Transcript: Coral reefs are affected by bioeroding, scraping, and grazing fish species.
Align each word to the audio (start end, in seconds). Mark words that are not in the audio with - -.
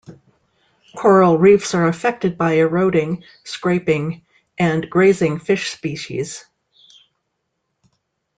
Coral 0.97 1.37
reefs 1.37 1.75
are 1.75 1.85
affected 1.87 2.35
by 2.35 2.55
bioeroding, 2.55 3.21
scraping, 3.43 4.25
and 4.57 4.89
grazing 4.89 5.37
fish 5.37 5.69
species. 5.69 6.43